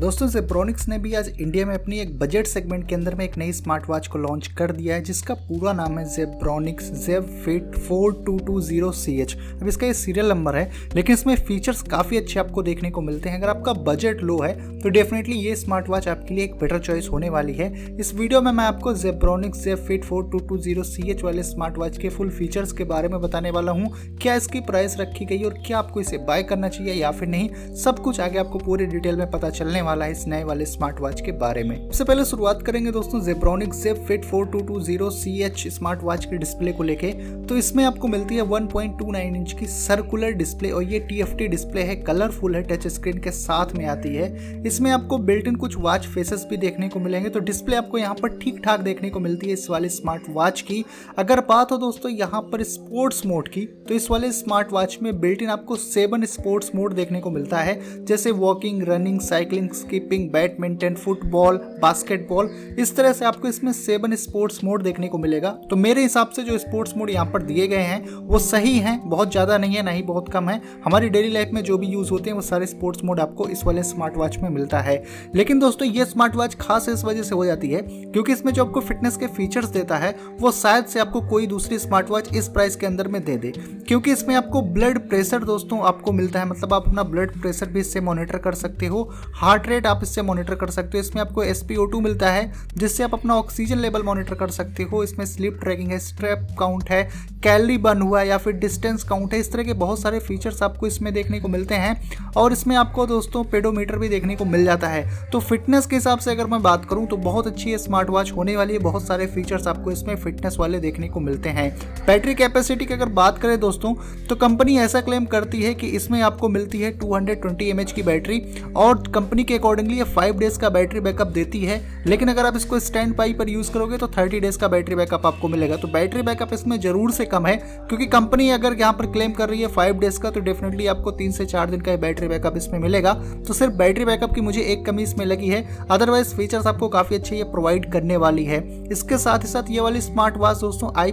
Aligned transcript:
दोस्तों 0.00 0.26
जेब्रॉनिक्स 0.28 0.88
ने 0.88 0.96
भी 0.98 1.12
आज 1.14 1.28
इंडिया 1.30 1.66
में 1.66 1.72
अपनी 1.74 1.98
एक 1.98 2.18
बजट 2.18 2.46
सेगमेंट 2.46 2.86
के 2.88 2.94
अंदर 2.94 3.14
में 3.14 3.24
एक 3.24 3.36
नई 3.38 3.52
स्मार्ट 3.52 3.88
वॉच 3.88 4.06
को 4.06 4.18
लॉन्च 4.18 4.46
कर 4.56 4.72
दिया 4.72 4.94
है, 4.94 5.02
जिसका 5.02 5.34
पूरा 5.36 5.72
नाम 5.72 5.98
है 5.98 6.04
Zebronics 6.06 6.90
Zeb 7.04 7.28
fit 7.44 7.76
four 7.78 8.12
two 8.26 8.36
two 8.38 8.60
zero 8.60 8.90
C 8.92 9.16
H 9.20 9.34
अब 9.36 9.68
इसका 9.68 9.86
ये 9.86 9.94
सीरियल 9.94 10.28
नंबर 10.28 10.56
है, 10.56 10.70
लेकिन 10.94 11.14
इसमें 11.14 11.34
फीचर्स 11.36 11.80
काफ़ी 11.84 12.16
अच्छे 12.16 12.40
आपको 12.40 12.62
देखने 12.62 12.90
को 12.90 13.00
मिलते 13.02 13.28
हैं। 13.28 13.38
अगर 13.38 13.48
आपका 13.50 13.72
बजट 13.84 14.22
लो 14.22 14.38
है 14.40 14.80
तो 14.80 14.88
डेफिनेटली 14.88 15.36
ये 15.36 15.54
स्मार्ट 15.56 15.88
वॉच 15.88 16.08
आपके 16.08 16.34
लिए 16.34 16.44
एक 16.44 16.58
बेटर 16.60 16.78
चॉइस 16.80 17.08
होने 17.12 17.30
वाली 17.30 17.54
है। 17.54 17.70
इस 17.96 18.12
वीडियो 18.14 18.40
में 18.40 18.52
मैं 18.52 18.64
आपको 18.64 18.94
Zebronics 18.96 19.64
Zeb 19.64 19.78
fit 19.86 20.04
four 20.04 20.28
two 20.32 20.38
two 20.40 20.58
zero 20.58 20.82
C 20.84 21.10
H 21.10 21.24
वाले 21.24 21.42
स्मार्ट 21.44 21.78
वॉच 21.78 21.98
के 21.98 22.08
फुल 22.08 22.30
फीचर्स 22.32 22.72
के 22.72 22.84
बारे 22.84 23.08
में 23.08 23.20
बताने 23.20 23.50
वाला 23.50 23.72
हूँ। 23.72 23.90
क्या 24.18 24.34
इसकी 24.34 24.60
प्राइस 24.62 24.98
रखी 25.00 25.24
गई 25.24 25.42
और 25.44 25.58
क्या 25.66 25.78
आपको 25.78 26.00
इसे 26.00 26.18
बाय 26.20 26.42
करना 26.44 26.68
चाहिए 26.68 26.94
या 26.94 27.10
फिर 27.12 27.28
नहीं, 27.28 27.48
सब 27.76 27.98
कुछ 27.98 28.20
आगे 28.20 28.38
आपको 28.38 28.58
पूरी 28.58 28.86
डिटेल 28.88 29.16
में 29.16 29.30
पता 29.30 29.50
चलने 29.50 29.84
वाला 29.86 30.04
है 30.04 30.12
इस 30.12 30.26
नए 30.28 30.44
वाले 30.44 30.66
स्मार्ट 30.66 31.00
वॉच 31.00 31.20
के 31.20 31.32
बारे 31.34 31.62
में। 31.64 31.76
सबसे 31.76 32.04
पहले 32.04 32.24
शुरुआत 32.24 32.62
करेंगे 32.62 32.92
दोस्तों 32.92 33.20
Zebronic 33.24 33.74
Zeb 33.74 34.04
fit 34.06 34.24
4220 34.24 35.10
CH 35.16 35.66
smart 35.70 36.02
watch 36.02 36.24
के 36.24 36.36
डिस्प्ले 36.36 36.72
को 36.72 36.82
लेके। 36.82 37.12
तो 37.46 37.56
इसमें 37.56 37.84
आपको 37.84 38.08
मिलती 38.08 38.36
है 38.36 38.42
1.29 38.44 39.36
इंच 39.36 39.52
की 39.52 39.66
सर्कुलर 39.68 40.32
डिस्प्ले 40.34 40.70
और 40.70 40.82
ये 40.84 41.00
TFT 41.10 41.48
डिस्प्ले 41.48 41.82
है 41.82 41.96
कलरफुल 41.96 42.56
है 42.56 42.62
टच 42.64 42.86
स्क्रीन 42.88 43.18
के 43.18 43.30
साथ 43.32 43.74
में 43.74 43.84
आती 43.86 44.14
है। 44.14 44.62
इसमें 44.66 44.90
आपको 44.90 45.18
बिल्ट 45.20 45.48
इन 45.48 45.56
कुछ 45.56 45.76
वॉच 45.78 46.06
फेसेस 46.06 46.46
भी 46.50 46.56
देखने 46.56 46.88
को 46.88 47.00
मिलेंगे। 47.00 47.30
तो 47.30 47.40
डिस्प्ले 47.42 47.76
आपको 47.76 47.98
यहाँ 47.98 48.14
पर 48.14 48.36
ठीक 48.38 48.60
ठाक 48.64 48.80
देखने 48.80 49.10
को 49.10 49.20
मिलती 49.20 49.46
है 49.46 49.52
इस 49.52 49.68
वाले 49.70 49.88
स्मार्ट 49.90 50.22
वॉच 50.30 50.60
की। 50.60 50.84
अगर 51.18 51.40
बात 51.48 51.72
हो 51.72 51.78
दोस्तों 51.78 52.10
यहाँ 52.12 52.40
पर 52.42 52.62
स्पोर्ट्स 52.64 53.24
मोड 53.26 53.48
की 53.48 53.64
तो 53.88 53.94
इस 53.94 54.10
वाले 54.10 54.30
स्मार्ट 54.32 54.72
वॉच 54.72 54.98
में 55.02 55.18
बिल्ट 55.20 55.42
इन 55.42 55.48
आपको 55.48 55.76
सेवन 55.76 56.24
स्पोर्ट्स 56.26 56.70
मोड 56.74 56.94
देखने 56.94 57.20
को 57.20 57.30
मिलता 57.30 57.58
है। 57.58 58.04
जैसे 58.04 58.30
walking 58.32 58.82
running 58.88 59.20
cycling 59.22 59.68
skipping 59.76 60.28
badminton 60.30 60.94
football 60.94 61.56
basketball 61.82 62.50
इस 62.78 62.94
तरह 62.96 63.12
से 63.12 63.24
आपको 63.24 63.48
इसमें 63.48 63.72
सेवन 63.72 64.14
स्पोर्ट्स 64.16 64.62
मोड 64.64 64.82
देखने 64.82 65.08
को 65.08 65.18
मिलेगा। 65.18 65.50
तो 65.70 65.76
मेरे 65.76 66.02
हिसाब 66.02 66.30
से 66.30 66.42
जो 66.42 66.58
स्पोर्ट्स 66.58 66.96
मोड 66.96 67.10
यहाँ 67.10 67.26
पर 67.26 67.42
दिए 67.42 67.66
गए 67.66 67.82
हैं, 67.82 68.04
वो 68.18 68.38
सही 68.38 68.76
हैं, 68.78 69.00
बहुत 69.08 69.30
ज़्यादा 69.30 69.58
नहीं 69.58 69.76
है, 69.76 69.82
ना 69.82 69.90
ही 69.90 70.02
बहुत 70.02 70.28
कम 70.28 70.48
है। 70.48 70.60
हमारी 70.84 71.08
डेली 71.08 71.30
लाइफ 71.30 71.50
में 71.52 71.62
जो 71.64 71.78
भी 71.78 71.86
यूज़ 71.86 72.10
होते 72.10 72.30
हैं, 72.30 72.34
वो 72.34 72.42
सारे 72.42 72.66
स्पोर्ट्स 72.66 73.04
मोड 73.04 73.20
आपको 73.20 73.48
इस 73.48 73.64
वाले 73.64 73.82
स्मार्ट 73.82 74.16
वॉच 74.16 74.38
में 74.38 74.48
मिलता 74.50 74.80
है। 74.80 75.02
लेकिन 75.34 75.58
दोस्तों, 75.58 75.88
ये 75.88 76.04
स्मार्ट 76.04 76.36
वॉच 76.36 76.54
खास 76.54 76.88
इस 76.88 77.04
वजह 77.04 77.22
से 77.22 77.34
हो 77.34 77.44
जाती 77.44 77.70
है, 77.70 77.82
क्योंकि 77.82 78.32
इसमें 78.32 78.52
जो 78.52 78.64
आपको 78.64 78.80
फिटनेस 78.80 79.16
के 79.16 79.26
फीचर्स 79.26 79.68
देता 79.68 79.96
है, 79.96 80.14
वो 80.40 80.52
शायद 80.52 80.84
से 80.84 81.00
आपको 81.00 81.20
कोई 81.20 81.46
दूसरी 81.46 81.78
स्मार्ट 81.78 82.10
वॉच 82.10 82.34
इस 82.34 82.48
प्राइस 82.48 82.76
के 82.76 82.86
अंदर 82.86 83.08
में 83.08 83.22
दे 83.24 83.36
दे। 83.36 83.52
क्योंकि 83.88 84.12
इसमें 84.12 84.34
आपको 84.34 84.62
ब्लड 84.62 84.98
प्रेशर 85.08 85.44
दोस्तों 85.44 85.80
आपको 85.86 86.12
मिलता 86.12 86.40
है 86.40 86.46
मतलब 86.46 86.74
आप 86.74 86.86
अपना 86.86 87.02
ब्लड 87.04 87.40
प्रेशर 87.40 87.68
भी 87.68 87.80
इससे 87.80 88.00
मॉनिटर 88.00 88.38
कर 88.38 88.54
सकते 88.54 88.86
हो 88.86 89.02
हार्ट 89.34 89.65
रेट 89.66 89.86
आप 89.86 90.00
इससे 90.02 90.22
मॉनिटर 90.22 90.54
कर 90.54 90.70
सकते 90.70 90.98
हो। 90.98 91.04
इसमें 91.04 91.22
आपको 91.22 91.42
एस 91.44 91.64
मिलता 91.96 92.30
है, 92.30 92.52
जिससे 92.76 93.02
आप 93.02 93.14
अपना 93.14 93.34
ऑक्सीजन 93.34 93.78
लेवल 93.78 94.02
मॉनिटर 94.02 94.34
कर 94.34 94.50
सकते 94.50 94.82
हो। 94.82 95.02
इसमें 95.04 95.24
स्लिप 95.26 95.58
ट्रैकिंग 95.62 95.90
है 95.92 95.98
स्ट्रेप 95.98 96.46
काउंट 96.58 96.90
है 96.90 97.02
कैलरी 97.42 97.76
बर्न 97.78 98.02
हुआ 98.02 98.22
या 98.22 98.38
फिर 98.38 98.52
डिस्टेंस 98.54 99.02
काउंट 99.04 99.34
है, 99.34 99.40
इस 99.40 99.52
तरह 99.52 99.62
के 99.62 99.72
बहुत 99.74 100.00
सारे 100.00 100.18
फीचर्स 100.18 100.62
आपको 100.62 100.86
इसमें 100.86 101.12
देखने 101.14 101.40
को 101.40 101.48
मिलते 101.48 101.74
हैं। 101.74 102.32
और 102.36 102.52
इसमें 102.52 102.74
आपको 102.76 103.06
दोस्तों 103.06 103.42
पेडोमीटर 103.44 103.98
भी 103.98 104.08
देखने 104.08 104.36
को 104.36 104.44
मिल 104.44 104.64
जाता 104.64 104.88
है। 104.88 105.04
तो 105.32 105.40
फिटनेस 105.40 105.86
के 105.86 105.96
हिसाब 105.96 106.18
से 106.18 106.30
अगर 106.30 106.46
मैं 106.46 106.62
बात 106.62 106.84
करूँ 106.84 107.06
तो 107.06 107.16
बहुत 107.18 107.46
अच्छी 107.46 107.76
स्मार्ट 107.78 108.10
वॉच 108.10 108.32
होने 108.32 108.56
वाली 108.56 108.72
है, 108.72 108.78
बहुत 108.78 109.06
सारे 109.06 109.26
फीचर्स 109.26 109.66
आपको 109.66 109.90
इसमें 109.90 110.14
फिटनेस 110.16 110.56
वाले 110.58 110.78
देखने 110.80 111.08
को 111.08 111.20
मिलते 111.20 111.48
हैं। 111.48 111.70
बैटरी 112.06 112.34
कैपेसिटी 112.34 112.86
की 112.86 112.94
अगर 112.94 113.08
बात 113.12 113.38
करें 113.38 113.58
दोस्तों 113.60 113.94
तो 114.28 114.36
कंपनी 114.36 114.76
ऐसा 114.78 115.00
क्लेम 115.00 115.24
करती 115.26 115.62
है 115.62 115.74
कि 115.74 115.86
इसमें 115.88 116.20
आपको 116.22 116.48
मिलती 116.48 116.80
है 116.80 116.92
220 116.98 117.72
mAh 117.72 117.92
की 117.92 118.02
बैटरी 118.02 118.40
और 118.76 119.02
कंपनी 119.08 119.44
के 119.44 119.55
अकॉर्डिंगली 119.58 119.96
ये 119.98 120.04
फाइव 120.06 120.38
डेज़ 120.38 120.58
का 120.58 120.68
बैटरी 120.70 121.00
बैकअप 121.00 121.26
देती 121.28 121.60
है। 121.60 121.80
लेकिन 122.06 122.28
अगर 122.28 122.46
आप 122.46 122.56
इसको 122.56 122.78
स्टैंड 122.80 123.14
पाई 123.16 123.32
पर 123.32 123.48
यूज़ 123.48 123.72
करोगे 123.72 123.96
तो 123.98 124.08
थर्टी 124.08 124.40
डेज़ 124.40 124.58
का 124.58 124.68
बैटरी 124.68 124.94
बैकअप 124.94 125.26
आपको 125.26 125.48
मिलेगा। 125.48 125.76
तो 125.76 125.88
बैटरी 125.88 126.22
बैकअप 126.22 126.52
इसमें 126.54 126.78
ज़रूर 126.80 127.12
से 127.12 127.24
कम 127.26 127.46
है, 127.46 127.56
क्योंकि 127.88 128.06
कंपनी 128.08 128.48
अगर 128.50 128.74
यहाँ 128.74 128.92
पर 128.92 129.06
क्लेम 129.08 129.32
कर 129.32 129.48
रही 129.48 129.60
है 129.60 129.68
फाइव 129.68 129.98
डेज़ 129.98 130.20
का 130.20 130.30
तो 130.30 130.40
डेफिनेटली 130.40 130.86
आपको 130.86 131.10
तीन 131.12 131.32
से 131.32 131.46
चार 131.46 131.70
दिन 131.70 131.80
का 131.80 131.96
बैटरी 131.96 132.28
बैकअप 132.28 132.56
इसमें 132.56 132.78
मिलेगा। 132.78 133.12
तो 133.46 133.54
सिर्फ़ 133.54 133.74
बैटरी 133.74 134.04
बैकअप 134.04 134.34
की 134.34 134.40
मुझे 134.40 134.62
एक 134.62 134.84
कमी 134.86 135.02
इसमें 135.02 135.24
लगी 135.26 135.48
है। 135.48 135.64
अदरवाइज़ 135.90 136.34
फीचर्स 136.36 136.66
आपको 136.66 136.88
काफ़ी 136.88 137.16
अच्छे 137.16 137.36
ये 137.36 137.44
प्रोवाइड 137.46 137.90
करने 137.92 138.16
वाली 138.18 138.44
है। 138.44 138.60
इसके 138.88 139.18
साथ 139.18 139.38
ही 139.38 139.48
साथ 139.48 139.70
ये 139.70 139.80
वाली 139.80 140.00
स्मार्ट 140.00 140.36
वॉच 140.36 140.60
दोस्तों 140.60 140.90
आई 140.96 141.12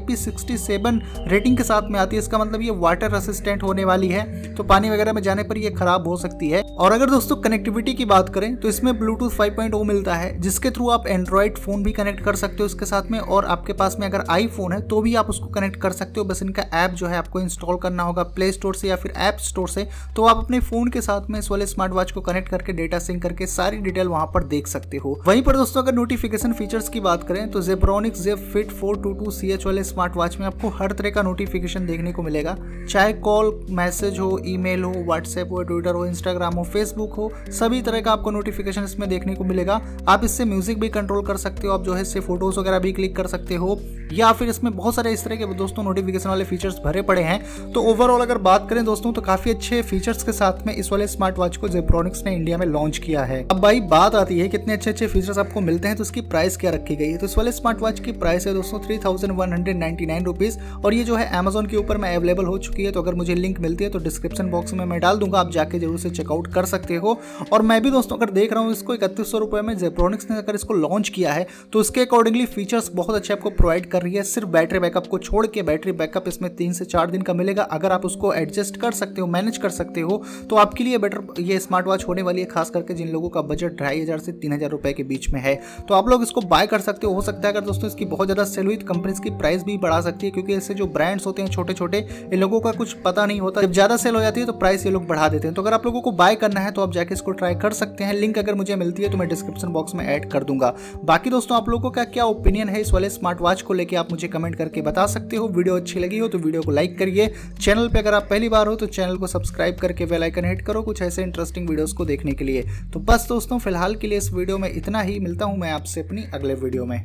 रेटिंग 1.23 1.57
के 1.57 1.63
साथ 1.63 1.89
में 1.91 2.00
आती 2.00 2.16
है। 2.16 2.22
इसका 2.22 2.38
मतलब 2.38 2.62
ये 2.62 2.72
वाटर 2.79 3.13
असिस्टेंट 3.13 3.63
होने 3.63 3.85
वाली 3.85 4.07
है। 4.09 4.53
तो 4.53 4.64
पानी 4.64 4.90
वगैरह 4.90 5.14
में 5.14 5.22
जाने 5.22 5.44
पर 5.44 5.58
ये 5.58 5.69
खराब 5.72 6.08
हो 6.08 6.16
सकती 6.18 6.50
है। 6.50 6.62
और 6.62 6.91
अगर 6.91 7.09
दोस्तों 7.09 7.36
कनेक्टिविटी 7.38 7.94
की 7.94 8.06
बात 8.06 8.30
करें 8.30 8.56
तो 8.56 8.68
इसमें 8.68 8.97
ब्लूटूथ 9.00 9.30
5.0 9.31 9.84
मिलता 9.84 10.16
है, 10.16 10.40
जिसके 10.40 10.69
थ्रू 10.72 10.90
आप 10.90 11.08
एंड्रॉइड 11.08 11.58
फ़ोन 11.58 11.84
भी 11.84 11.91
कनेक्ट 11.94 12.24
कर 12.24 12.36
सकते 12.36 12.58
हो 12.59 12.66
इसके 12.66 12.86
साथ 12.86 13.12
में, 13.12 13.19
और 13.19 13.46
आपके 13.46 13.74
पास 13.74 13.96
में 14.00 14.08
अगर 14.08 14.24
आईफोन 14.30 14.74
है 14.74 14.81
तो 14.84 15.02
भी 15.02 15.16
आप 15.16 15.30
उसको 15.30 15.47
कनेक्ट 15.50 15.80
कर 15.81 15.92
सकते 15.92 16.19
हो। 16.19 16.25
बस 16.25 16.44
इनका 16.44 16.63
ऐप 16.75 16.92
जो 16.92 17.08
है 17.08 17.18
आपको 17.18 17.40
इंस्टॉल 17.40 17.78
करना 17.78 18.03
होगा 18.03 18.24
प्ले 18.36 18.52
स्टोर 18.52 18.75
से 18.75 18.88
या 18.88 18.96
फिर 18.96 19.13
ऐप 19.19 19.38
स्टोर 19.42 19.69
से 19.69 19.88
तो 20.16 20.25
आप 20.25 20.38
अपने 20.38 20.59
फ़ोन 20.62 20.90
के 20.90 21.02
साथ 21.02 21.30
में 21.30 21.40
इस 21.40 21.50
वाले 21.52 21.66
स्मार्ट 21.66 21.94
वॉच 21.94 22.12
को 22.12 22.22
कनेक्ट 22.22 22.50
करके 22.50 22.74
डेटा 22.74 23.00
सिंक 23.00 23.22
करके 23.24 23.47
सारी 23.47 23.78
डिटेल 23.80 24.08
वहाँ 24.08 24.31
पर 24.34 24.44
देख 24.46 24.68
सकते 24.68 24.97
हो। 24.97 25.19
वहीं 25.28 25.42
पर 25.44 25.56
दोस्तों 25.56 25.81
अगर 25.84 25.94
नोटिफिकेशन 25.94 26.53
फीचर्स 26.53 26.90
की 26.90 27.00
बात 27.02 27.24
करें 27.24 27.50
तो 27.52 27.62
Zebronic 27.62 28.13
Zeb 28.16 28.38
fit 28.53 28.72
four 28.72 28.97
two 28.97 29.13
two 29.13 29.31
C 29.31 29.52
H 29.52 29.66
वाले 29.66 29.84
स्मार्ट 29.84 30.16
वॉच 30.16 30.38
में 30.38 30.46
आपको 30.47 30.69
हर 30.74 30.92
तरह 30.92 31.09
का 31.09 31.22
नोटिफिकेशन 31.24 31.86
देखने 31.86 32.12
को 32.12 32.24
मिलेगा। 32.24 32.56
चाहे 32.84 33.13
कॉल 33.16 33.53
मैसेज 33.72 34.19
हो 34.19 34.38
ईमेल 34.46 34.84
हो, 34.84 34.92
व्हाट्सएप 34.92 35.52
हो, 35.52 35.64
ट्विटर 35.64 35.96
हो, 35.96 36.06
इंस्टाग्राम 36.06 36.54
हो, 36.54 36.64
फेसबुक 36.64 37.14
हो, 37.14 37.31
सभी 37.50 37.81
तरह 37.81 38.02
का 38.02 38.12
आपको 38.12 38.31
नोटिफिकेशन 38.31 38.84
इसमें 38.84 39.09
देखने 39.09 39.36
को 39.36 39.44
मिलेगा। 39.44 39.81
आप 40.08 40.22
इससे 40.24 40.46
म्यूज़िक 40.46 40.80
भी 40.80 40.90
कंट्रोल 40.90 41.26
कर 41.26 41.38
सकते 41.38 41.68
हो, 41.68 41.74
आप 41.74 41.84
जो 41.84 41.94
है 41.94 42.02
इससे 42.02 42.20
फ़ोटोज़ 42.20 42.59
वगैरह 42.59 42.80
भी 42.80 42.92
क्लिक 42.94 43.16
कर 43.16 43.28
सकते 43.28 43.56
हो। 43.56 43.80
या 44.13 44.31
फिर 44.34 44.50
इसमें 44.50 44.75
बहुत 44.75 44.96
सारे 44.96 45.12
इस 45.13 45.24
तरह 45.24 45.35
के 45.35 45.46
दोस्तों 45.56 45.84
नोटिफिकेशन 45.84 46.29
वाले 46.29 46.44
फीचर्स 46.46 46.79
भरे 46.85 47.01
पड़े 47.03 47.22
हैं। 47.24 47.72
तो 47.74 47.81
ओवरऑल 47.84 48.22
अगर 48.22 48.38
बात 48.40 48.68
करें 48.69 48.84
दोस्तों 48.85 49.12
तो 49.13 49.22
काफ़ी 49.22 49.51
अच्छे 49.51 49.81
फीचर्स 49.84 50.24
के 50.24 50.31
साथ 50.34 50.66
में 50.68 50.74
इस 50.75 50.91
वाले 50.91 51.07
स्मार्ट 51.07 51.38
वॉच 51.38 51.57
को 51.57 51.68
जेब्रॉनिक्स 51.69 52.24
ने 52.25 52.35
इंडिया 52.35 52.57
में 52.57 52.66
लॉन्च 52.68 52.97
किया 52.97 53.24
है। 53.24 53.41
अब 53.44 53.59
भाई 53.62 53.79
बात 53.90 54.16
आती 54.16 54.40
है 54.40 54.47
कितने 54.50 54.74
अच्छे 54.74 54.90
अच्छे 54.90 55.07
फीचर्स 55.07 55.38
आपको 55.38 55.62
मिलते 55.62 55.88
हैं 55.88 55.97
तो 55.97 56.01
उसकी 56.03 56.22
प्राइस 56.24 56.57
क्या 56.57 56.72
रखी 56.72 56.96
गई 56.96 57.09
है? 57.09 57.18
तो 57.18 57.25
इस 57.25 57.38
वाले 57.38 57.51
स्मार्ट 57.51 57.81
वॉच 57.81 58.00
की 58.00 58.12
प्राइस 58.13 58.47
है 58.47 58.53
दोस्तों 58.53 58.79
three 58.79 58.97
thousand 59.06 59.34
one 59.34 59.53
hundred 59.53 59.78
ninety 59.78 60.06
nine 60.06 60.25
rupees 60.25 60.57
और 60.85 60.94
ये 60.94 61.03
जो 61.03 61.16
है 61.16 61.30
अमेजोन 61.38 61.68
के 61.68 61.78
ऊपर 61.78 61.97
में 61.97 62.09
अवेलेबल 62.09 62.45
हो 62.45 62.57
चुकी 62.59 62.84
है। 62.84 62.91
तो 62.91 63.01
अगर 63.01 63.16
मुझे 63.16 63.35
लिंक 63.35 63.59
मिलती 63.59 63.84
है 63.84 63.90
तो 63.90 64.00
डिस्क्रिप्शन 64.01 64.50
बॉक्स 64.50 64.74
में 64.74 64.84
मैं 64.85 65.00
डाल 65.00 65.18
दूँगा, 65.18 65.40
आप 65.40 65.51
जाके 65.51 65.80
ज़रूर 65.80 65.97
से 66.00 66.09
चेकआउट 66.12 66.47
कर 66.53 66.66
सकते 66.66 66.95
हो। 66.95 67.18
और 67.51 67.62
मैं 67.63 67.81
भी 67.84 67.91
दोस्तों, 67.91 68.18
अगर 68.18 68.31
देख 68.31 68.53
रहा 68.53 68.63
हूँ 68.63 68.72
इसको 68.72 68.94
इकतीस 68.94 69.31
सौ 69.31 69.62
में 69.63 69.78
जेब्रॉनिक्स 69.78 70.30
ने 70.31 70.38
अगर 70.38 70.56
इसको 70.56 70.74
लॉन्च 70.75 71.09
किया 71.09 71.34
है 71.34 71.47
तो 71.74 71.80
उसके 71.80 72.01
अकॉर्डिंगली 72.01 72.45
फीचर्स 72.47 72.90
बहुत 72.94 73.16
अच्छे 73.16 73.34
आपको 73.34 73.50
प्रोवाइड 73.51 73.85
कर 73.91 74.03
रही 74.03 74.14
है, 74.14 74.24
सिर्फ़ 74.25 74.47
बैटरी 74.50 74.80
बैकअप 74.80 75.08
को 75.08 75.18
छोड़ 75.19 75.46
के 75.47 75.62
बैटरी 75.64 75.91
बैकअप 75.94 76.28
इसमें 76.28 76.56
तीन 76.56 76.74
से 76.74 76.86
चार 76.86 77.12
दिन 77.12 77.22
का 77.22 77.34
मिलेगा। 77.34 77.64
अगर 77.74 77.91
आप 77.91 78.06
उसको 78.06 78.34
एडजस्ट 78.34 78.78
कर 78.78 78.91
सकते 78.94 79.22
हो 79.22 79.28
मैनेज 79.30 79.58
कर 79.58 79.69
सकते 79.72 80.02
हो 80.02 80.22
तो 80.50 80.56
आपके 80.58 80.84
लिए 80.84 80.97
बेटर 80.97 81.41
ये 81.41 81.59
स्मार्ट 81.59 81.88
वॉच 81.88 82.08
होने 82.08 82.22
वाली 82.22 82.42
है, 82.42 82.47
खास 82.47 82.69
करके 82.69 82.94
जिन 82.94 83.09
लोगों 83.09 83.30
का 83.30 83.42
बजट 83.44 83.80
ढाई 83.80 84.02
हज़ार 84.02 84.19
से 84.19 84.31
तीन 84.34 84.53
हज़ार 84.53 84.69
रुपए 84.72 84.94
के 84.94 85.03
बीच 85.06 85.30
में 85.30 85.40
है। 85.42 85.56
तो 85.88 85.94
आप 85.94 86.09
लोग 86.09 86.24
इसको 86.24 86.42
बाय 86.44 86.68
कर 86.68 86.81
सकते 86.81 87.08
हो। 87.08 87.13
हो 87.13 87.22
सकता 87.22 87.47
है 87.47 87.53
अगर 87.53 87.66
दोस्तों 87.66 87.88
इसकी 87.88 88.06
बहुत 88.08 88.28
ज़्यादा 88.28 88.44
सेल 88.46 88.66
हुई 88.66 88.75
तो 88.78 88.86
कंपनी 88.88 89.12
इसकी 89.12 89.30
प्राइस 89.31 89.63
भी 89.63 89.78
बढ़ा 89.80 90.00
सकती 90.02 90.25
है, 90.25 90.31
क्योंकि 90.31 90.56
ऐसे 90.56 90.74
जो 90.74 90.88
ब्रांड्स 90.90 91.25
होते 91.25 91.42
हैं 91.42 91.50
छोटे 91.50 91.74
छोटे 91.74 92.06
इन 92.24 92.40
लोगों 92.40 92.59
का 92.62 92.72
कुछ 92.74 92.94
पता 93.02 93.25
नहीं 93.25 93.40
होता। 93.40 93.62
जब 93.62 93.72
ज़्यादा 93.72 93.97
सेल 93.97 94.16
हो 94.16 94.22
जाती 94.22 94.40
है 94.40 94.46
तो 94.46 94.53
प्राइस 94.56 94.86
ये 94.86 94.92
लोग 94.92 95.08
बढ़ा 95.08 95.28
देते 95.30 95.47
हैं। 95.47 95.56
तो 95.56 95.62
अगर 95.62 95.74
आप 95.74 95.86
लोगों 95.86 96.02
को 96.02 96.12
बाय 96.13 96.36
करना 96.36 96.59
है 96.59 96.72
तो 96.72 96.81
आप 96.81 96.94
जाके 96.94 97.13
इसको 97.13 97.31
ट्राई 97.34 97.56
कर 97.58 97.74
सकते 97.74 98.03
हैं। 98.03 98.13
लिंक 98.16 98.38
अगर 98.38 98.56
मुझे 98.56 98.75
मिलती 98.75 99.03
है 99.03 99.09
तो 99.09 99.18
मैं 99.18 99.28
डिस्क्रिप्शन 99.30 99.68
बॉक्स 99.69 99.96
में 99.96 100.06
ऐड 100.06 100.30
कर 100.31 100.44
दूँगा। 100.44 100.74
बाकी 101.03 101.30
दोस्तों, 101.30 101.58
आप 101.58 101.69
लोगों 101.69 101.92
का 101.92 102.03
क्या 102.06 102.25
ओपिनियन 102.25 102.69
है 102.69 102.81
इस 102.81 102.92
वाले 102.94 103.09
स्मार्ट 103.12 103.42
वॉच 103.42 103.62
को 103.62 103.74
लेकर 103.74 103.93
आप 103.96 104.12
मुझे 104.12 104.28
कमेंट 104.28 104.56
करके 104.56 104.81
बता 104.81 105.06
सकते 105.08 105.36
हो। 105.36 105.48
वीडियो 105.48 105.76
अच्छी 105.76 106.00
लगी 106.00 106.18
हो 106.18 106.28
तो 106.28 106.38
वीडियो 106.38 106.62
को 106.62 106.72
लाइक 106.72 106.98
करिए। 107.00 107.28
चैनल 107.59 107.88
पर 107.88 107.98
अगर 107.98 108.14
आप 108.14 108.28
पहली 108.30 108.50
बार 108.50 108.68
हो 108.68 108.76
तो 108.76 108.86
चैनल 108.88 109.18
को 109.18 109.28
सब्सक्राइब 109.28 109.78
करके 109.78 110.06
बेल 110.06 110.24
आइकन 110.24 110.46
हिट 110.46 110.62
करो 110.62 110.81
कुछ 110.84 111.01
ऐसे 111.01 111.24
इंटरेस्टिंग 111.24 111.69
वीडियोस 111.69 111.94
को 111.94 112.06
देखने 112.06 112.31
के 112.31 112.45
लिए। 112.45 112.63
तो 112.94 113.00
बस 113.01 113.25
दोस्तों, 113.30 113.60
फ़िलहाल 113.60 113.95
के 113.95 114.07
लिए 114.07 114.18
इस 114.18 114.31
वीडियो 114.34 114.57
में 114.57 114.72
इतना 114.72 115.01
ही। 115.01 115.19
मिलता 115.19 115.45
हूँ 115.45 115.57
मैं 115.57 115.72
आपसे 115.72 116.01
अपनी 116.01 116.25
अगले 116.34 116.54
वीडियो 116.56 116.86
में। 116.86 117.01